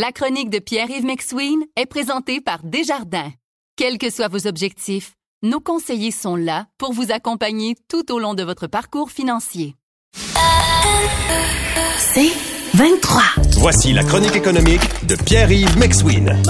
La 0.00 0.12
chronique 0.12 0.48
de 0.48 0.60
Pierre-Yves 0.60 1.04
McSween 1.04 1.58
est 1.74 1.86
présentée 1.86 2.40
par 2.40 2.60
Desjardins. 2.62 3.32
Quels 3.74 3.98
que 3.98 4.10
soient 4.10 4.28
vos 4.28 4.46
objectifs, 4.46 5.14
nos 5.42 5.58
conseillers 5.58 6.12
sont 6.12 6.36
là 6.36 6.66
pour 6.78 6.92
vous 6.92 7.10
accompagner 7.10 7.74
tout 7.88 8.12
au 8.12 8.20
long 8.20 8.34
de 8.34 8.44
votre 8.44 8.68
parcours 8.68 9.10
financier. 9.10 9.74
C'est 11.98 12.30
23. 12.74 13.22
Voici 13.56 13.92
la 13.92 14.04
chronique 14.04 14.36
économique 14.36 14.82
de 15.08 15.16
Pierre-Yves 15.16 15.76
McSween. 15.76 16.40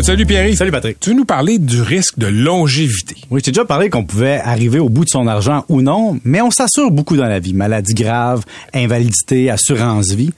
Salut 0.00 0.26
Pierre. 0.26 0.54
Salut 0.54 0.70
Patrick. 0.70 1.00
Tu 1.00 1.10
veux 1.10 1.16
nous 1.16 1.24
parler 1.24 1.58
du 1.58 1.80
risque 1.80 2.18
de 2.18 2.26
longévité? 2.26 3.16
Oui, 3.30 3.40
j'ai 3.42 3.52
déjà 3.52 3.64
parlé 3.64 3.88
qu'on 3.88 4.04
pouvait 4.04 4.38
arriver 4.38 4.80
au 4.80 4.90
bout 4.90 5.06
de 5.06 5.10
son 5.10 5.26
argent 5.26 5.64
ou 5.70 5.80
non, 5.80 6.20
mais 6.24 6.42
on 6.42 6.50
s'assure 6.50 6.90
beaucoup 6.90 7.16
dans 7.16 7.26
la 7.26 7.40
vie. 7.40 7.54
Maladie 7.54 7.94
grave, 7.94 8.44
invalidité, 8.74 9.48
assurance 9.48 10.10
vie. 10.10 10.32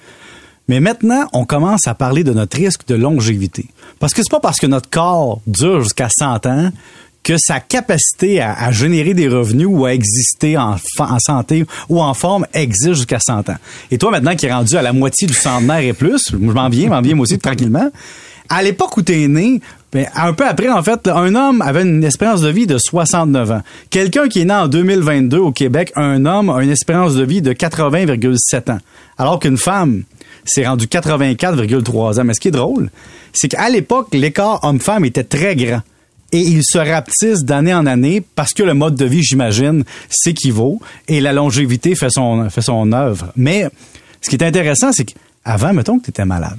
Mais 0.71 0.79
maintenant, 0.79 1.27
on 1.33 1.47
commence 1.47 1.89
à 1.89 1.95
parler 1.95 2.23
de 2.23 2.33
notre 2.33 2.57
risque 2.57 2.87
de 2.87 2.95
longévité. 2.95 3.67
Parce 3.99 4.15
que 4.15 4.23
c'est 4.23 4.31
pas 4.31 4.39
parce 4.39 4.61
que 4.61 4.69
notre 4.69 4.89
corps 4.89 5.41
dure 5.49 5.83
jusqu'à 5.83 6.09
100 6.09 6.47
ans 6.47 6.71
que 7.25 7.35
sa 7.39 7.59
capacité 7.59 8.41
à, 8.41 8.71
générer 8.71 9.13
des 9.13 9.27
revenus 9.27 9.67
ou 9.69 9.85
à 9.85 9.93
exister 9.93 10.57
en, 10.57 10.77
santé 11.19 11.67
ou 11.89 12.01
en 12.01 12.15
forme 12.15 12.47
existe 12.55 12.95
jusqu'à 12.95 13.19
100 13.19 13.51
ans. 13.51 13.57
Et 13.91 13.99
toi, 13.99 14.13
maintenant 14.13 14.37
qui 14.37 14.47
es 14.47 14.53
rendu 14.53 14.77
à 14.77 14.83
la 14.83 14.93
moitié 14.93 15.27
du 15.27 15.35
centenaire 15.35 15.81
et 15.81 15.93
plus, 15.93 16.31
je 16.31 16.37
m'en 16.37 16.69
viens, 16.69 16.89
m'en 16.89 17.01
viens 17.01 17.17
moi 17.17 17.25
aussi 17.25 17.41
tranquillement, 17.41 17.91
à 18.51 18.63
l'époque 18.63 18.97
où 18.97 19.03
tu 19.03 19.13
es 19.13 19.29
né, 19.29 19.61
ben, 19.93 20.07
un 20.15 20.33
peu 20.33 20.47
après, 20.47 20.69
en 20.69 20.83
fait, 20.83 21.09
un 21.09 21.35
homme 21.35 21.63
avait 21.63 21.83
une 21.83 22.05
espérance 22.05 22.43
de 22.43 22.49
vie 22.49 22.67
de 22.67 22.79
69 22.79 23.51
ans. 23.53 23.63
Quelqu'un 23.91 24.29
qui 24.29 24.41
est 24.41 24.45
né 24.45 24.53
en 24.53 24.69
2022 24.69 25.39
au 25.39 25.53
Québec, 25.53 25.93
un 25.97 26.27
homme 26.27 26.51
a 26.51 26.63
une 26.63 26.71
espérance 26.71 27.15
de 27.15 27.25
vie 27.25 27.43
de 27.43 27.53
80,7 27.53 28.73
ans. 28.73 28.79
Alors 29.19 29.39
qu'une 29.39 29.57
femme, 29.57 30.03
c'est 30.45 30.67
rendu 30.67 30.87
84,3 30.87 32.21
ans. 32.21 32.25
Mais 32.25 32.35
ce 32.35 32.41
qui 32.41 32.49
est 32.49 32.53
drôle, 32.53 32.91
c'est 33.33 33.49
qu'à 33.49 33.69
l'époque, 33.69 34.09
l'écart 34.13 34.63
homme-femme 34.65 35.05
était 35.05 35.25
très 35.25 35.57
grand. 35.57 35.83
Et 36.33 36.41
il 36.41 36.63
se 36.65 36.79
rapetisse 36.79 37.45
d'année 37.45 37.75
en 37.75 37.87
année 37.87 38.23
parce 38.37 38.55
que 38.55 38.63
le 38.63 38.75
mode 38.75 38.95
de 38.95 39.05
vie, 39.05 39.23
j'imagine, 39.23 39.83
s'équivaut 40.09 40.81
et 41.09 41.21
la 41.21 41.33
longévité 41.33 41.97
fait 41.97 42.11
son, 42.11 42.49
fait 42.51 42.63
son 42.63 42.93
œuvre. 42.93 43.33
Mais 43.37 43.67
ce 44.21 44.31
qui 44.31 44.37
est 44.37 44.45
intéressant, 44.45 44.93
c'est 44.93 45.05
qu'avant, 45.05 45.73
mettons 45.73 45.99
que 45.99 46.05
tu 46.05 46.11
étais 46.11 46.25
malade. 46.25 46.59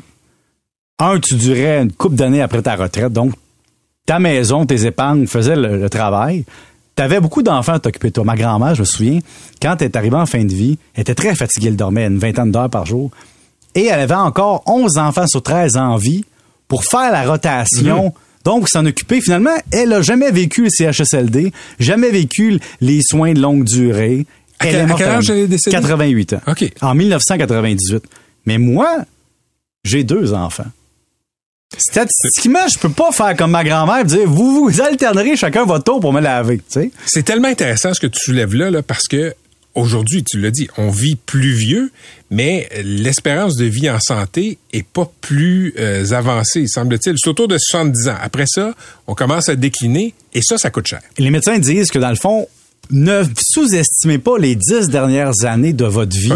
Un, 0.99 1.19
tu 1.19 1.35
durais 1.35 1.81
une 1.81 1.91
couple 1.91 2.15
d'années 2.15 2.41
après 2.41 2.61
ta 2.61 2.75
retraite, 2.75 3.11
donc 3.11 3.33
ta 4.05 4.19
maison, 4.19 4.65
tes 4.65 4.85
épargnes 4.85 5.27
faisaient 5.27 5.55
le, 5.55 5.89
travail. 5.89 6.45
Tu 6.95 7.03
avais 7.03 7.19
beaucoup 7.19 7.43
d'enfants 7.43 7.73
à 7.73 7.79
t'occuper 7.79 8.09
de 8.09 8.13
toi. 8.13 8.23
Ma 8.23 8.35
grand-mère, 8.35 8.75
je 8.75 8.81
me 8.81 8.85
souviens, 8.85 9.19
quand 9.61 9.75
elle 9.79 9.85
est 9.85 9.95
arrivée 9.95 10.17
en 10.17 10.25
fin 10.25 10.43
de 10.43 10.53
vie, 10.53 10.77
elle 10.93 11.01
était 11.01 11.15
très 11.15 11.35
fatiguée, 11.35 11.69
elle 11.69 11.75
dormait 11.75 12.05
une 12.05 12.19
vingtaine 12.19 12.51
d'heures 12.51 12.69
par 12.69 12.85
jour 12.85 13.09
et 13.75 13.85
elle 13.85 13.99
avait 13.99 14.13
encore 14.13 14.63
11 14.67 14.97
enfants 14.97 15.27
sur 15.27 15.41
13 15.41 15.77
en 15.77 15.95
vie 15.95 16.25
pour 16.67 16.83
faire 16.83 17.11
la 17.11 17.23
rotation. 17.23 18.05
Mhm. 18.05 18.11
Donc, 18.43 18.69
s'en 18.69 18.85
occuper, 18.85 19.21
finalement, 19.21 19.55
elle 19.71 19.93
a 19.93 20.01
jamais 20.01 20.31
vécu 20.31 20.63
le 20.63 20.69
CHSLD, 20.69 21.53
jamais 21.79 22.09
vécu 22.09 22.59
les 22.81 23.01
soins 23.03 23.33
de 23.33 23.39
longue 23.39 23.63
durée. 23.63 24.25
elle 24.59 24.75
est 24.75 24.85
morte 24.87 25.01
à 25.01 25.19
88 25.71 26.33
ans. 26.33 26.41
OK. 26.47 26.71
En 26.81 26.95
1998. 26.95 28.03
Mais 28.45 28.57
moi, 28.57 29.05
j'ai 29.83 30.03
deux 30.03 30.33
enfants. 30.33 30.65
Statistiquement, 31.77 32.67
je 32.71 32.77
peux 32.77 32.89
pas 32.89 33.11
faire 33.11 33.35
comme 33.35 33.51
ma 33.51 33.63
grand-mère 33.63 33.99
et 33.99 34.03
dire 34.03 34.27
vous 34.27 34.69
vous 34.69 34.81
alternerez 34.81 35.35
chacun 35.35 35.65
votre 35.65 35.85
tour 35.85 35.99
pour 35.99 36.13
me 36.13 36.21
laver. 36.21 36.61
C'est 37.05 37.23
tellement 37.23 37.47
intéressant 37.47 37.93
ce 37.93 37.99
que 37.99 38.07
tu 38.07 38.19
soulèves 38.19 38.53
là, 38.53 38.69
là 38.69 38.81
parce 38.81 39.07
que 39.07 39.33
aujourd'hui, 39.73 40.23
tu 40.23 40.39
l'as 40.39 40.51
dit, 40.51 40.67
on 40.77 40.89
vit 40.89 41.15
plus 41.15 41.53
vieux, 41.53 41.91
mais 42.29 42.67
l'espérance 42.83 43.55
de 43.55 43.65
vie 43.65 43.89
en 43.89 43.99
santé 43.99 44.57
est 44.73 44.85
pas 44.85 45.09
plus 45.21 45.73
euh, 45.79 46.11
avancée, 46.11 46.67
semble-t-il. 46.67 47.15
C'est 47.17 47.29
autour 47.29 47.47
de 47.47 47.57
70 47.57 48.09
ans. 48.09 48.17
Après 48.21 48.45
ça, 48.47 48.73
on 49.07 49.15
commence 49.15 49.49
à 49.49 49.55
décliner 49.55 50.13
et 50.33 50.41
ça, 50.41 50.57
ça 50.57 50.69
coûte 50.69 50.87
cher. 50.87 51.01
Les 51.17 51.29
médecins 51.29 51.57
disent 51.57 51.89
que 51.89 51.99
dans 51.99 52.09
le 52.09 52.15
fond, 52.15 52.47
ne 52.89 53.23
sous-estimez 53.53 54.17
pas 54.17 54.37
les 54.37 54.55
dix 54.55 54.89
dernières 54.89 55.45
années 55.45 55.73
de 55.73 55.85
votre 55.85 56.17
vie 56.17 56.33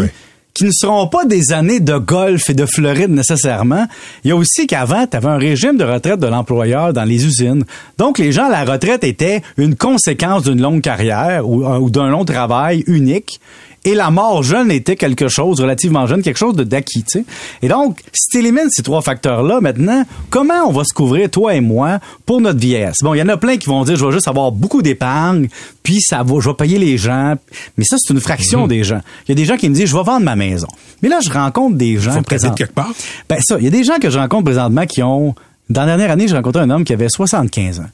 qui 0.56 0.64
ne 0.64 0.70
seront 0.72 1.06
pas 1.06 1.26
des 1.26 1.52
années 1.52 1.80
de 1.80 1.98
golf 1.98 2.48
et 2.48 2.54
de 2.54 2.64
Floride 2.64 3.10
nécessairement. 3.10 3.86
Il 4.24 4.28
y 4.28 4.30
a 4.32 4.36
aussi 4.36 4.66
qu'avant, 4.66 5.06
tu 5.06 5.14
avais 5.14 5.28
un 5.28 5.36
régime 5.36 5.76
de 5.76 5.84
retraite 5.84 6.18
de 6.18 6.26
l'employeur 6.26 6.94
dans 6.94 7.04
les 7.04 7.26
usines. 7.26 7.64
Donc, 7.98 8.18
les 8.18 8.32
gens, 8.32 8.48
la 8.48 8.64
retraite 8.64 9.04
était 9.04 9.42
une 9.58 9.76
conséquence 9.76 10.44
d'une 10.44 10.62
longue 10.62 10.80
carrière 10.80 11.46
ou, 11.46 11.62
ou 11.62 11.90
d'un 11.90 12.08
long 12.08 12.24
travail 12.24 12.84
unique 12.86 13.38
et 13.86 13.94
la 13.94 14.10
mort 14.10 14.42
jeune 14.42 14.72
était 14.72 14.96
quelque 14.96 15.28
chose 15.28 15.60
relativement 15.60 16.06
jeune, 16.08 16.20
quelque 16.20 16.38
chose 16.38 16.56
de 16.56 16.64
d'acquis. 16.64 17.04
Tu 17.04 17.20
sais. 17.20 17.24
Et 17.62 17.68
donc, 17.68 18.00
si 18.12 18.30
tu 18.30 18.38
élimines 18.38 18.68
ces 18.68 18.82
trois 18.82 19.00
facteurs-là, 19.00 19.60
maintenant, 19.60 20.04
comment 20.28 20.66
on 20.66 20.72
va 20.72 20.82
se 20.82 20.92
couvrir, 20.92 21.30
toi 21.30 21.54
et 21.54 21.60
moi, 21.60 22.00
pour 22.26 22.40
notre 22.40 22.58
vieillesse? 22.58 22.96
Bon, 23.02 23.14
il 23.14 23.18
y 23.18 23.22
en 23.22 23.28
a 23.28 23.36
plein 23.36 23.56
qui 23.58 23.68
vont 23.68 23.84
dire, 23.84 23.94
je 23.94 24.04
vais 24.04 24.10
juste 24.10 24.26
avoir 24.26 24.50
beaucoup 24.50 24.82
d'épargne, 24.82 25.46
puis 25.84 26.00
ça 26.00 26.24
va, 26.24 26.40
je 26.40 26.48
vais 26.48 26.54
payer 26.56 26.78
les 26.78 26.98
gens. 26.98 27.36
Mais 27.76 27.84
ça, 27.84 27.96
c'est 27.98 28.12
une 28.12 28.20
fraction 28.20 28.62
mhm. 28.62 28.68
des 28.68 28.82
gens. 28.82 29.00
Il 29.26 29.30
y 29.30 29.32
a 29.32 29.34
des 29.36 29.44
gens 29.44 29.56
qui 29.56 29.68
me 29.68 29.74
disent, 29.74 29.88
je 29.88 29.96
vais 29.96 30.02
vendre 30.02 30.24
ma 30.24 30.34
maison. 30.34 30.68
Mais 31.00 31.08
là, 31.08 31.20
je 31.24 31.30
rencontre 31.30 31.76
des 31.76 31.96
gens... 31.98 32.12
Faut 32.12 32.22
quelque 32.22 32.72
part? 32.72 32.92
Ben 33.28 33.38
ça, 33.40 33.56
il 33.58 33.64
y 33.64 33.68
a 33.68 33.70
des 33.70 33.84
gens 33.84 33.98
que 34.00 34.10
je 34.10 34.18
rencontre 34.18 34.44
présentement 34.44 34.84
qui 34.86 35.02
ont... 35.02 35.36
Dans 35.70 35.82
la 35.82 35.86
dernière 35.88 36.10
année, 36.10 36.26
j'ai 36.26 36.34
rencontré 36.34 36.62
un 36.62 36.70
homme 36.70 36.84
qui 36.84 36.92
avait 36.92 37.08
75 37.08 37.80
ans. 37.80 37.86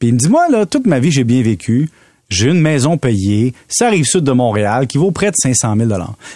Puis 0.00 0.08
il 0.08 0.14
me 0.14 0.18
dit, 0.18 0.28
moi, 0.28 0.48
là, 0.48 0.66
toute 0.66 0.86
ma 0.86 0.98
vie, 0.98 1.10
j'ai 1.12 1.24
bien 1.24 1.42
vécu 1.42 1.88
j'ai 2.28 2.50
une 2.50 2.60
maison 2.60 2.98
payée, 2.98 3.54
ça 3.68 3.86
arrive 3.86 4.04
sud 4.04 4.24
de 4.24 4.32
Montréal, 4.32 4.86
qui 4.86 4.98
vaut 4.98 5.10
près 5.10 5.30
de 5.30 5.36
500 5.36 5.76
000 5.76 5.90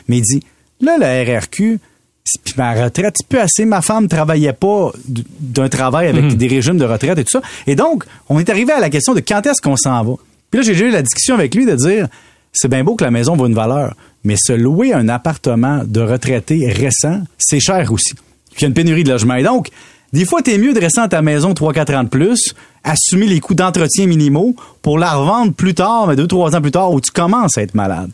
Mais 0.08 0.18
il 0.18 0.22
dit, 0.22 0.42
là, 0.80 0.96
la 0.98 1.22
RRQ, 1.22 1.80
puis 2.44 2.54
ma 2.56 2.72
retraite, 2.72 3.14
c'est 3.16 3.26
plus 3.26 3.38
assez. 3.38 3.64
Ma 3.64 3.82
femme 3.82 4.08
travaillait 4.08 4.52
pas 4.52 4.92
d'un 5.06 5.68
travail 5.68 6.06
avec 6.06 6.24
mhm. 6.24 6.34
des 6.34 6.46
régimes 6.46 6.78
de 6.78 6.84
retraite 6.84 7.18
et 7.18 7.24
tout 7.24 7.30
ça. 7.30 7.42
Et 7.66 7.74
donc, 7.74 8.04
on 8.28 8.38
est 8.38 8.48
arrivé 8.48 8.72
à 8.72 8.80
la 8.80 8.90
question 8.90 9.14
de 9.14 9.20
quand 9.20 9.44
est-ce 9.46 9.60
qu'on 9.60 9.76
s'en 9.76 10.02
va. 10.02 10.14
Puis 10.50 10.60
là, 10.60 10.72
j'ai 10.72 10.86
eu 10.86 10.90
la 10.90 11.02
discussion 11.02 11.34
avec 11.34 11.54
lui 11.54 11.66
de 11.66 11.74
dire, 11.74 12.08
c'est 12.52 12.68
bien 12.68 12.84
beau 12.84 12.94
que 12.94 13.04
la 13.04 13.10
maison 13.10 13.34
vaut 13.34 13.46
une 13.46 13.54
valeur, 13.54 13.94
mais 14.24 14.36
se 14.36 14.52
louer 14.52 14.92
un 14.92 15.08
appartement 15.08 15.82
de 15.84 16.00
retraité 16.00 16.70
récent, 16.70 17.22
c'est 17.38 17.60
cher 17.60 17.90
aussi. 17.90 18.14
Puis 18.14 18.60
il 18.60 18.62
y 18.62 18.64
a 18.64 18.68
une 18.68 18.74
pénurie 18.74 19.04
de 19.04 19.10
logements. 19.10 19.34
Et 19.34 19.42
donc, 19.42 19.68
des 20.12 20.24
fois, 20.26 20.42
t'es 20.42 20.58
mieux 20.58 20.74
de 20.74 20.80
rester 20.80 21.00
dans 21.00 21.08
ta 21.08 21.22
maison 21.22 21.52
3-4 21.52 21.96
ans 21.96 22.04
de 22.04 22.08
plus, 22.08 22.54
assumer 22.84 23.26
les 23.26 23.40
coûts 23.40 23.54
d'entretien 23.54 24.06
minimaux 24.06 24.54
pour 24.82 24.98
la 24.98 25.14
revendre 25.14 25.52
plus 25.54 25.74
tard, 25.74 26.06
mais 26.06 26.16
2-3 26.16 26.56
ans 26.56 26.60
plus 26.60 26.70
tard, 26.70 26.92
où 26.92 27.00
tu 27.00 27.10
commences 27.10 27.56
à 27.56 27.62
être 27.62 27.74
malade. 27.74 28.10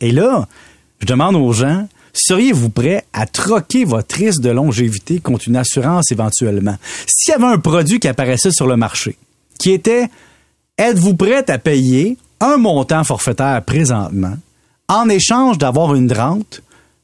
Et 0.00 0.12
là, 0.12 0.46
je 1.00 1.06
demande 1.06 1.34
aux 1.34 1.52
gens, 1.52 1.88
seriez-vous 2.12 2.70
prêts 2.70 3.04
à 3.12 3.26
troquer 3.26 3.84
votre 3.84 4.14
risque 4.14 4.42
de 4.42 4.50
longévité 4.50 5.18
contre 5.18 5.48
une 5.48 5.56
assurance 5.56 6.12
éventuellement? 6.12 6.76
S'il 7.06 7.32
y 7.32 7.34
avait 7.34 7.52
un 7.52 7.58
produit 7.58 7.98
qui 7.98 8.08
apparaissait 8.08 8.52
sur 8.52 8.68
le 8.68 8.76
marché, 8.76 9.16
qui 9.58 9.72
était, 9.72 10.08
êtes-vous 10.78 11.14
prêt 11.14 11.50
à 11.50 11.58
payer 11.58 12.16
un 12.40 12.58
montant 12.58 13.02
forfaitaire 13.04 13.62
présentement 13.64 14.36
en 14.88 15.08
échange 15.08 15.58
d'avoir 15.58 15.94
une 15.94 16.12
rente 16.12 16.62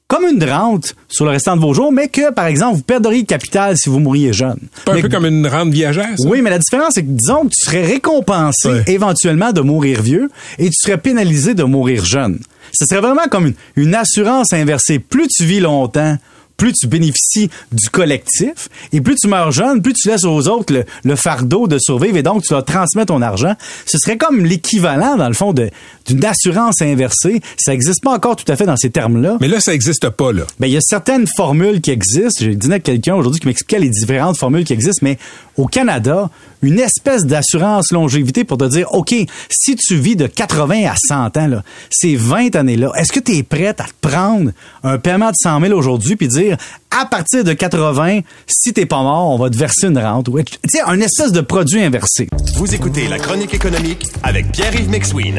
comme 0.08 0.24
une 0.24 0.42
rente 0.44 0.94
sur 1.08 1.24
le 1.24 1.32
restant 1.32 1.56
de 1.56 1.60
vos 1.60 1.74
jours, 1.74 1.90
mais 1.90 2.08
que, 2.08 2.32
par 2.32 2.46
exemple, 2.46 2.76
vous 2.76 2.82
perdriez 2.82 3.22
de 3.22 3.26
capital 3.26 3.76
si 3.76 3.88
vous 3.88 3.98
mourriez 3.98 4.32
jeune. 4.32 4.58
Pas 4.84 4.94
un 4.94 5.00
peu 5.00 5.08
comme 5.08 5.26
une 5.26 5.46
rente 5.46 5.70
viagère, 5.70 6.16
ça? 6.16 6.28
Oui, 6.28 6.42
mais 6.42 6.50
la 6.50 6.58
différence, 6.58 6.92
c'est 6.94 7.02
que, 7.02 7.10
disons 7.10 7.44
que 7.44 7.48
tu 7.48 7.64
serais 7.64 7.84
récompensé 7.84 8.82
éventuellement 8.86 9.52
de 9.52 9.60
mourir 9.60 10.02
vieux 10.02 10.30
et 10.58 10.66
tu 10.66 10.76
serais 10.76 10.98
pénalisé 10.98 11.54
de 11.54 11.64
mourir 11.64 12.04
jeune. 12.04 12.38
Ce 12.72 12.86
serait 12.86 13.00
vraiment 13.00 13.26
comme 13.30 13.46
une, 13.46 13.54
une 13.76 13.94
assurance 13.94 14.52
inversée. 14.52 14.98
Plus 14.98 15.28
tu 15.28 15.44
vis 15.44 15.60
longtemps, 15.60 16.16
plus 16.56 16.72
tu 16.72 16.86
bénéficies 16.86 17.50
du 17.72 17.88
collectif 17.90 18.68
et 18.92 19.00
plus 19.00 19.16
tu 19.16 19.28
meurs 19.28 19.50
jeune, 19.50 19.82
plus 19.82 19.92
tu 19.92 20.08
laisses 20.08 20.24
aux 20.24 20.48
autres 20.48 20.74
le, 21.04 21.16
fardeau 21.16 21.66
de 21.66 21.78
survivre 21.78 22.16
et 22.16 22.22
donc 22.22 22.42
tu 22.42 22.52
leur 22.52 22.64
transmets 22.64 23.06
ton 23.06 23.22
argent. 23.22 23.54
Ce 23.86 23.98
serait 23.98 24.16
comme 24.16 24.44
l'équivalent, 24.44 25.16
dans 25.16 25.28
le 25.28 25.34
fond, 25.34 25.52
d'une 25.52 26.24
assurance 26.24 26.82
inversée. 26.82 27.40
Ça 27.56 27.72
n'existe 27.72 28.02
pas 28.02 28.12
encore 28.12 28.36
tout 28.36 28.50
à 28.50 28.56
fait 28.56 28.66
dans 28.66 28.76
ces 28.76 28.90
termes-là. 28.90 29.38
Mais 29.40 29.48
là, 29.48 29.60
ça 29.60 29.72
n'existe 29.72 30.08
pas, 30.10 30.32
là. 30.32 30.44
Ben, 30.60 30.66
il 30.66 30.72
y 30.72 30.76
a 30.76 30.82
certaines 30.82 31.26
formules 31.26 31.80
qui 31.80 31.90
existent. 31.90 32.44
J'ai 32.44 32.54
dit 32.54 32.72
à 32.72 32.80
quelqu'un 32.80 33.14
aujourd'hui 33.14 33.40
qui 33.40 33.46
m'expliquait 33.46 33.80
les 33.80 33.88
différentes 33.88 34.36
formules 34.36 34.64
qui 34.64 34.72
existent, 34.72 35.00
mais 35.02 35.18
au 35.56 35.66
Canada, 35.66 36.30
une 36.62 36.78
espèce 36.78 37.24
d'assurance 37.24 37.92
longévité 37.92 38.44
pour 38.44 38.58
te 38.58 38.64
dire, 38.64 38.92
OK, 38.92 39.14
si 39.50 39.76
tu 39.76 39.96
vis 39.96 40.16
de 40.16 40.26
80 40.26 40.86
à 40.86 40.94
100 40.96 41.36
ans, 41.36 41.46
là, 41.46 41.62
ces 41.90 42.16
20 42.16 42.56
années-là, 42.56 42.92
est-ce 42.96 43.12
que 43.12 43.20
tu 43.20 43.36
es 43.36 43.42
prête 43.42 43.80
à 43.80 43.84
te 43.84 44.08
prendre 44.08 44.50
un 44.82 44.98
paiement 44.98 45.30
de 45.30 45.36
100 45.36 45.60
000 45.60 45.72
aujourd'hui 45.72 46.16
puis 46.16 46.28
dire, 46.28 46.56
à 46.90 47.06
partir 47.06 47.44
de 47.44 47.52
80, 47.52 48.20
si 48.46 48.72
t'es 48.72 48.86
pas 48.86 49.02
mort, 49.02 49.30
on 49.30 49.38
va 49.38 49.50
te 49.50 49.56
verser 49.56 49.88
une 49.88 49.98
rente. 49.98 50.26
Tu 50.26 50.42
sais, 50.68 50.80
un 50.80 51.00
espèce 51.00 51.32
de 51.32 51.40
produit 51.40 51.82
inversé. 51.82 52.28
Vous 52.56 52.74
écoutez 52.74 53.08
La 53.08 53.18
Chronique 53.18 53.54
économique 53.54 54.06
avec 54.22 54.50
Pierre-Yves 54.52 54.90
McSween. 54.90 55.38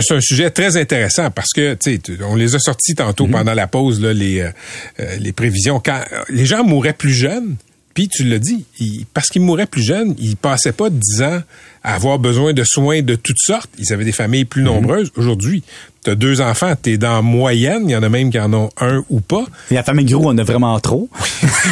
C'est 0.00 0.14
un 0.14 0.20
sujet 0.20 0.48
très 0.50 0.76
intéressant 0.76 1.28
parce 1.32 1.48
que, 1.52 1.74
tu 1.74 1.96
sais, 1.96 2.22
on 2.22 2.36
les 2.36 2.54
a 2.54 2.60
sortis 2.60 2.94
tantôt 2.94 3.26
Mhm. 3.26 3.32
pendant 3.32 3.54
la 3.54 3.66
pause, 3.66 4.00
là, 4.00 4.12
les, 4.12 4.38
euh, 4.42 4.50
euh, 5.00 5.16
les 5.16 5.32
prévisions. 5.32 5.80
Quand 5.84 6.00
les 6.28 6.46
gens 6.46 6.62
mouraient 6.62 6.92
plus 6.92 7.10
jeunes, 7.12 7.56
puis 7.94 8.06
tu 8.06 8.22
l'as 8.22 8.38
dit, 8.38 8.64
ils- 8.78 9.06
parce 9.12 9.26
qu'ils 9.28 9.42
mouraient 9.42 9.66
plus 9.66 9.82
jeunes, 9.82 10.14
ils 10.20 10.36
passaient 10.36 10.70
pas 10.70 10.88
10 10.88 11.20
ans 11.22 11.42
à 11.82 11.94
avoir 11.96 12.20
besoin 12.20 12.52
de 12.52 12.62
soins 12.62 13.02
de 13.02 13.16
toutes 13.16 13.40
sortes. 13.40 13.70
Ils 13.76 13.92
avaient 13.92 14.04
des 14.04 14.12
familles 14.12 14.44
plus 14.44 14.60
Mhm. 14.62 14.68
nombreuses. 14.68 15.10
Aujourd'hui, 15.16 15.64
tu 16.08 16.12
as 16.12 16.14
deux 16.14 16.40
enfants, 16.40 16.74
tu 16.82 16.92
es 16.92 16.96
dans 16.98 17.22
moyenne, 17.22 17.82
il 17.84 17.90
y 17.90 17.96
en 17.96 18.02
a 18.02 18.08
même 18.08 18.30
qui 18.30 18.40
en 18.40 18.52
ont 18.54 18.70
un 18.80 19.04
ou 19.10 19.20
pas. 19.20 19.44
Et 19.70 19.74
la 19.74 19.82
famille 19.82 20.06
Gros, 20.06 20.22
on 20.30 20.38
a 20.38 20.42
vraiment 20.42 20.78
trop. 20.80 21.08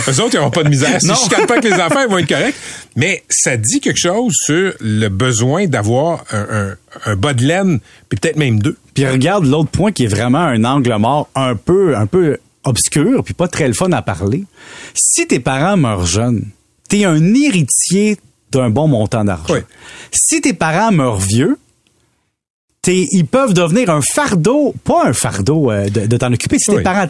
Eux 0.09 0.21
autres, 0.21 0.35
ils 0.35 0.37
n'auront 0.37 0.51
pas 0.51 0.63
de 0.63 0.69
misère. 0.69 1.01
Si 1.01 1.07
Non. 1.07 1.15
je 1.15 1.41
ne 1.41 1.47
pas 1.47 1.59
que 1.61 1.67
les 1.67 1.73
enfants 1.75 2.01
ils 2.07 2.11
vont 2.11 2.19
être 2.19 2.29
corrects. 2.29 2.55
Mais 2.97 3.25
ça 3.31 3.57
dit 3.57 3.81
quelque 3.81 3.99
chose 3.99 4.33
sur 4.35 4.73
le 4.81 5.09
besoin 5.09 5.67
d'avoir 5.67 6.25
un, 6.33 6.47
un, 6.51 6.77
un 7.13 7.17
bas 7.17 7.33
de 7.33 7.45
laine, 7.45 7.81
puis 8.09 8.19
peut-être 8.19 8.37
même 8.37 8.59
deux. 8.59 8.77
Puis 8.95 9.07
regarde 9.07 9.47
l'autre 9.47 9.71
point 9.71 9.93
qui 9.93 10.05
est 10.05 10.09
vraiment 10.09 10.39
un 10.41 10.65
angle 10.65 10.95
mort 10.99 11.29
un 11.35 11.55
peu, 11.57 11.97
un 11.97 12.07
peu 12.07 12.39
obscur, 12.65 13.23
puis 13.25 13.33
pas 13.35 13.49
très 13.49 13.69
le 13.69 13.75
fun 13.75 13.91
à 13.93 14.03
parler. 14.03 14.45
Si 14.95 15.27
tes 15.27 15.41
parents 15.41 15.77
meurent 15.77 16.07
jeunes, 16.07 16.45
t'es 16.89 17.05
un 17.05 17.35
héritier 17.35 18.19
d'un 18.53 18.71
bon 18.71 18.87
montant 18.89 19.25
d'argent. 19.25 19.55
Oui. 19.55 19.61
Si 20.13 20.41
tes 20.41 20.53
parents 20.53 20.93
meurent 20.93 21.19
vieux, 21.19 21.59
ils 22.95 23.25
peuvent 23.25 23.55
devenir 23.55 23.91
un 23.91 24.01
fardeau, 24.01 24.75
pas 24.85 25.07
un 25.07 25.13
fardeau 25.13 25.71
euh, 25.71 25.89
de, 25.89 26.07
de 26.07 26.17
t'en 26.17 26.33
occuper 26.33 26.59
si 26.59 26.67
tes 26.71 26.77
Oui. 26.77 26.83
parents 26.83 27.07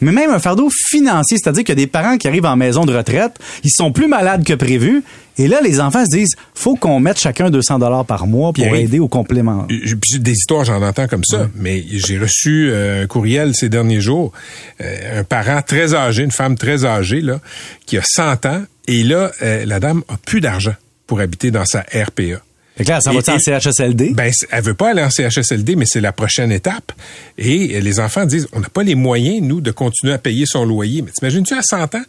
mais 0.00 0.12
même 0.12 0.30
un 0.30 0.38
fardeau 0.38 0.68
financier, 0.70 1.38
c'est-à-dire 1.38 1.64
qu'il 1.64 1.78
y 1.78 1.80
a 1.80 1.84
des 1.84 1.86
parents 1.86 2.16
qui 2.18 2.28
arrivent 2.28 2.46
en 2.46 2.56
maison 2.56 2.84
de 2.84 2.94
retraite, 2.94 3.32
ils 3.64 3.70
sont 3.70 3.92
plus 3.92 4.06
malades 4.08 4.44
que 4.44 4.54
prévu, 4.54 5.02
et 5.38 5.48
là 5.48 5.60
les 5.62 5.80
enfants 5.80 6.04
se 6.04 6.10
disent, 6.10 6.34
faut 6.54 6.76
qu'on 6.76 7.00
mette 7.00 7.18
chacun 7.18 7.50
200 7.50 7.78
dollars 7.78 8.04
par 8.04 8.26
mois 8.26 8.52
pour 8.52 8.64
aider 8.64 8.98
au 8.98 9.08
complément. 9.08 9.66
Des 9.68 10.32
histoires, 10.32 10.64
j'en 10.64 10.82
entends 10.82 11.06
comme 11.06 11.24
ça, 11.24 11.48
mais 11.54 11.84
j'ai 11.88 12.18
reçu 12.18 12.68
euh, 12.70 13.04
un 13.04 13.06
courriel 13.06 13.54
ces 13.54 13.68
derniers 13.68 14.00
jours, 14.00 14.32
euh, 14.80 15.20
un 15.20 15.24
parent 15.24 15.62
très 15.62 15.94
âgé, 15.94 16.22
une 16.24 16.30
femme 16.32 16.56
très 16.56 16.84
âgée, 16.84 17.20
là, 17.20 17.40
qui 17.86 17.96
a 17.98 18.02
100 18.04 18.46
ans, 18.46 18.62
et 18.88 19.02
là, 19.02 19.30
euh, 19.42 19.64
la 19.64 19.80
dame 19.80 20.02
a 20.08 20.16
plus 20.16 20.40
d'argent 20.40 20.74
pour 21.06 21.20
habiter 21.20 21.50
dans 21.50 21.64
sa 21.64 21.80
RPA. 21.80 22.40
Fait 22.76 22.84
que 22.84 22.90
là, 22.90 22.98
va 23.04 23.12
en 23.12 23.38
CHSLD? 23.38 24.10
Ben, 24.14 24.30
elle 24.50 24.62
veut 24.62 24.74
pas 24.74 24.90
aller 24.90 25.02
en 25.02 25.08
CHSLD, 25.10 25.76
mais 25.76 25.86
c'est 25.86 26.00
la 26.02 26.12
prochaine 26.12 26.52
étape. 26.52 26.92
Et 27.38 27.76
euh, 27.76 27.80
les 27.80 28.00
enfants 28.00 28.26
disent, 28.26 28.48
on 28.52 28.60
n'a 28.60 28.68
pas 28.68 28.82
les 28.82 28.94
moyens, 28.94 29.40
nous, 29.42 29.60
de 29.62 29.70
continuer 29.70 30.12
à 30.12 30.18
payer 30.18 30.44
son 30.46 30.64
loyer. 30.66 31.00
Mais 31.02 31.10
t'imagines-tu 31.10 31.54
à 31.54 31.62
100 31.62 31.82
ans, 31.82 31.88
t'es 31.88 32.00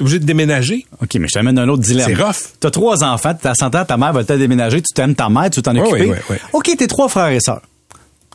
obligé 0.00 0.18
de 0.18 0.24
déménager? 0.24 0.84
OK, 1.00 1.14
mais 1.14 1.28
je 1.28 1.34
t'amène 1.34 1.58
un 1.60 1.68
autre 1.68 1.82
dilemme. 1.82 2.06
C'est 2.12 2.20
rough. 2.20 2.34
T'as 2.58 2.70
trois 2.72 3.04
enfants, 3.04 3.34
t'as 3.40 3.54
100 3.54 3.74
ans, 3.76 3.84
ta 3.84 3.96
mère 3.96 4.12
va 4.12 4.24
te 4.24 4.32
déménager, 4.32 4.82
tu 4.82 4.92
t'aimes 4.92 5.14
ta 5.14 5.28
mère, 5.28 5.48
tu 5.50 5.62
t'en 5.62 5.74
Ouais, 5.76 5.80
occuper. 5.82 6.00
ouais, 6.06 6.08
ouais, 6.10 6.22
ouais. 6.30 6.38
OK, 6.52 6.70
t'es 6.76 6.86
trois 6.88 7.08
frères 7.08 7.28
et 7.28 7.40
sœurs. 7.40 7.62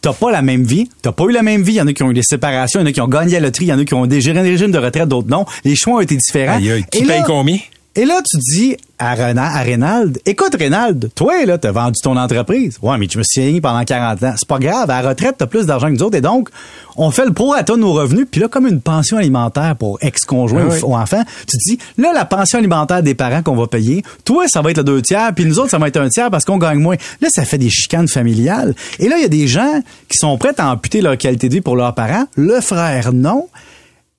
T'as 0.01 0.13
pas 0.13 0.31
la 0.31 0.41
même 0.41 0.63
vie, 0.63 0.89
t'as 1.03 1.11
pas 1.11 1.25
eu 1.25 1.31
la 1.31 1.43
même 1.43 1.61
vie. 1.61 1.73
Il 1.73 1.75
y 1.75 1.81
en 1.81 1.85
a 1.85 1.93
qui 1.93 2.01
ont 2.01 2.09
eu 2.09 2.13
des 2.15 2.23
séparations, 2.23 2.79
il 2.79 2.83
y 2.83 2.85
en 2.87 2.89
a 2.89 2.91
qui 2.91 3.01
ont 3.01 3.07
gagné 3.07 3.33
la 3.33 3.41
loterie, 3.41 3.65
il 3.65 3.67
y 3.67 3.73
en 3.73 3.77
a 3.77 3.85
qui 3.85 3.93
ont 3.93 4.07
des 4.07 4.15
régimes 4.19 4.71
de 4.71 4.79
retraite, 4.79 5.07
d'autres 5.07 5.29
non. 5.29 5.45
Les 5.63 5.75
choix 5.75 5.97
ont 5.97 5.99
été 5.99 6.15
différents. 6.15 6.55
Aïe, 6.55 6.71
aïe, 6.71 6.85
qui 6.91 7.03
Et 7.03 7.05
là- 7.05 7.15
paye 7.15 7.23
combien? 7.27 7.59
Et 7.93 8.05
là, 8.05 8.21
tu 8.25 8.37
dis 8.37 8.77
à, 8.99 9.15
Rena- 9.15 9.53
à 9.53 9.59
Reynald, 9.63 10.19
écoute, 10.25 10.55
Reynald, 10.57 11.09
toi, 11.13 11.43
là, 11.45 11.57
t'as 11.57 11.71
vendu 11.73 11.99
ton 12.01 12.15
entreprise. 12.15 12.77
Ouais, 12.81 12.97
mais 12.97 13.07
tu 13.07 13.17
me 13.17 13.23
suis 13.23 13.59
pendant 13.59 13.83
40 13.83 14.23
ans. 14.23 14.33
C'est 14.37 14.47
pas 14.47 14.59
grave. 14.59 14.89
À 14.89 15.01
la 15.01 15.09
retraite, 15.09 15.35
t'as 15.37 15.45
plus 15.45 15.65
d'argent 15.65 15.87
que 15.87 15.93
nous 15.93 16.03
autres. 16.03 16.15
Et 16.17 16.21
donc, 16.21 16.47
on 16.95 17.11
fait 17.11 17.25
le 17.25 17.33
pro 17.33 17.51
à 17.53 17.63
de 17.63 17.73
nos 17.75 17.91
revenus. 17.91 18.27
Puis 18.31 18.39
là, 18.39 18.47
comme 18.47 18.65
une 18.65 18.79
pension 18.79 19.17
alimentaire 19.17 19.75
pour 19.75 19.97
ex-conjoint 20.01 20.67
Ah 20.69 20.73
oui. 20.73 20.79
ou, 20.83 20.95
enfant, 20.95 21.21
tu 21.47 21.57
te 21.57 21.63
dis, 21.69 21.79
là, 21.97 22.13
la 22.13 22.23
pension 22.23 22.59
alimentaire 22.59 23.03
des 23.03 23.13
parents 23.13 23.43
qu'on 23.43 23.57
va 23.57 23.67
payer, 23.67 24.03
toi, 24.23 24.45
ça 24.47 24.61
va 24.61 24.71
être 24.71 24.77
le 24.77 24.83
deux 24.85 25.01
tiers, 25.01 25.33
puis 25.35 25.43
nous 25.43 25.59
autres, 25.59 25.71
ça 25.71 25.77
va 25.77 25.89
être 25.89 25.97
un 25.99 26.07
tiers 26.07 26.31
parce 26.31 26.45
qu'on 26.45 26.57
gagne 26.59 26.79
moins. 26.79 26.95
Là, 27.19 27.27
ça 27.29 27.43
fait 27.43 27.57
des 27.57 27.69
chicanes 27.69 28.07
familiales. 28.07 28.73
Et 28.99 29.09
là, 29.09 29.17
il 29.17 29.21
y 29.23 29.25
a 29.25 29.29
des 29.29 29.47
gens 29.49 29.81
qui 30.07 30.17
sont 30.17 30.37
prêts 30.37 30.53
à 30.59 30.71
amputer 30.71 31.01
leur 31.01 31.17
qualité 31.17 31.49
de 31.49 31.55
vie 31.55 31.61
pour 31.61 31.75
leurs 31.75 31.93
parents. 31.93 32.23
Le 32.37 32.61
frère, 32.61 33.11
non. 33.11 33.49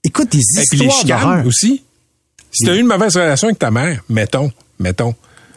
Écoute, 0.05 0.31
des 0.31 0.39
Et 0.39 0.65
puis 0.69 0.79
les 0.79 0.87
histoires 0.89 1.01
chicanes 1.23 1.47
aussi. 1.47 1.83
Si 2.53 2.65
t'as 2.65 2.75
eu 2.77 2.81
une 2.81 2.87
mauvaise 2.87 3.17
relation 3.17 3.49
avec 3.49 3.59
ta 3.59 3.71
mère, 3.71 4.03
mettons, 4.09 4.51
mettons. 4.79 5.15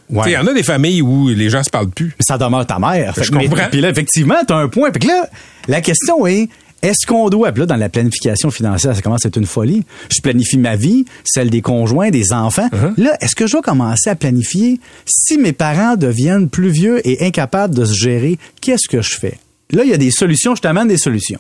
Ouais. 0.09 0.24
Il 0.27 0.31
y 0.33 0.38
en 0.38 0.45
a 0.47 0.53
des 0.53 0.63
familles 0.63 1.01
où 1.01 1.27
les 1.30 1.50
gens 1.50 1.63
se 1.63 1.69
parlent 1.69 1.89
plus. 1.89 2.07
Mais 2.18 2.24
ça 2.25 2.38
demeure 2.38 2.65
ta 2.65 2.77
mère. 2.80 3.13
Fait 3.15 3.24
Je 3.24 3.31
que- 3.31 3.38
comprends. 3.38 3.68
Puis 3.71 3.81
là, 3.81 3.89
effectivement, 3.89 4.36
tu 4.47 4.53
as 4.53 4.57
un 4.57 4.68
point. 4.69 4.92
Puis 4.92 5.01
que 5.01 5.07
là, 5.07 5.27
la 5.68 5.81
question 5.81 6.27
est, 6.27 6.47
est-ce 6.83 7.07
qu'on 7.07 7.30
doit, 7.30 7.51
puis 7.51 7.62
là, 7.62 7.65
dans 7.65 7.75
la 7.75 7.89
planification 7.89 8.51
financière, 8.51 8.95
ça 8.95 9.01
commence 9.01 9.25
à 9.25 9.30
être 9.30 9.38
une 9.38 9.47
folie. 9.47 9.83
Je 10.15 10.21
planifie 10.21 10.59
ma 10.59 10.75
vie, 10.75 11.06
celle 11.24 11.50
des 11.50 11.62
conjoints, 11.62 12.12
des 12.12 12.31
enfants. 12.31 12.68
Uh-huh. 12.71 12.94
Là, 13.01 13.18
est-ce 13.21 13.33
que 13.36 13.47
je 13.47 13.53
dois 13.53 13.63
commencer 13.63 14.09
à 14.12 14.15
planifier 14.15 14.80
si 15.06 15.39
mes 15.39 15.53
parents 15.53 15.95
deviennent 15.95 16.47
plus 16.50 16.69
vieux 16.69 17.01
et 17.07 17.25
incapables 17.25 17.74
de 17.74 17.86
se 17.86 17.95
gérer, 17.95 18.38
qu'est-ce 18.62 18.88
que 18.88 19.01
je 19.01 19.15
fais? 19.18 19.39
Là, 19.71 19.83
il 19.83 19.89
y 19.89 19.94
a 19.94 19.97
des 19.97 20.12
solutions, 20.12 20.53
je 20.56 20.62
t'amène 20.62 20.88
des 20.88 20.97
solutions. 21.00 21.39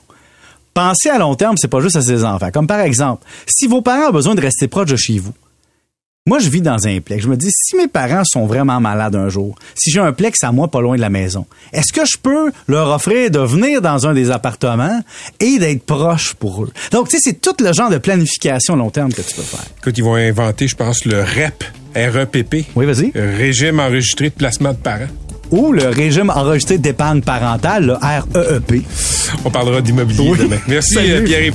Penser 0.73 1.09
à 1.09 1.19
long 1.19 1.35
terme, 1.35 1.55
c'est 1.57 1.67
pas 1.69 1.79
juste 1.79 1.95
à 1.95 2.01
ses 2.01 2.23
enfants. 2.25 2.49
Comme 2.51 2.65
par 2.67 2.79
exemple, 2.79 3.23
si 3.45 3.67
vos 3.67 3.81
parents 3.83 4.09
ont 4.09 4.13
besoin 4.13 4.33
de 4.33 4.41
rester 4.41 4.67
proches 4.67 4.89
de 4.89 4.95
chez 4.95 5.19
vous, 5.19 5.33
moi, 6.27 6.39
je 6.39 6.49
vis 6.49 6.61
dans 6.61 6.87
un 6.87 6.99
plex. 7.01 7.21
Je 7.23 7.27
me 7.29 7.37
dis, 7.37 7.51
si 7.51 7.75
mes 7.75 7.87
parents 7.87 8.23
sont 8.25 8.47
vraiment 8.47 8.79
malades 8.79 9.15
un 9.15 9.29
jour, 9.29 9.53
si 9.75 9.91
j'ai 9.91 9.99
un 9.99 10.11
plex 10.11 10.43
à 10.43 10.51
moi 10.51 10.67
pas 10.71 10.81
loin 10.81 10.95
de 10.95 11.01
la 11.01 11.11
maison, 11.11 11.45
est-ce 11.71 11.93
que 11.93 12.03
je 12.03 12.17
peux 12.17 12.51
leur 12.67 12.89
offrir 12.89 13.29
de 13.29 13.37
venir 13.37 13.79
dans 13.79 14.07
un 14.07 14.13
des 14.15 14.31
appartements 14.31 15.03
et 15.39 15.59
d'être 15.59 15.83
proche 15.85 16.33
pour 16.33 16.63
eux? 16.63 16.71
Donc, 16.91 17.09
tu 17.09 17.17
sais, 17.17 17.21
c'est 17.23 17.39
tout 17.41 17.53
le 17.63 17.71
genre 17.73 17.91
de 17.91 17.99
planification 17.99 18.75
long 18.75 18.89
terme 18.89 19.13
que 19.13 19.21
tu 19.21 19.35
peux 19.35 19.43
faire. 19.43 19.59
Écoute, 19.77 19.95
ils 19.99 20.03
vont 20.03 20.15
inventer, 20.15 20.67
je 20.67 20.75
pense, 20.75 21.05
le 21.05 21.21
REP, 21.21 21.63
R-E-P-P. 21.95 22.65
Oui, 22.75 22.87
vas-y. 22.87 23.11
Régime 23.13 23.79
enregistré 23.79 24.29
de 24.29 24.33
placement 24.33 24.71
de 24.71 24.77
parents. 24.77 25.05
Ou 25.51 25.73
le 25.73 25.89
régime 25.89 26.31
enregistré 26.31 26.79
d'épargne 26.79 27.21
parentale, 27.21 27.85
le 27.85 27.93
REEP. 27.93 28.83
On 29.45 29.51
parlera 29.51 29.79
d'immobilier 29.79 30.27
Oui. 30.31 30.39
demain. 30.39 30.57
Merci, 30.67 30.97
euh, 30.97 31.23
Pierre. 31.23 31.53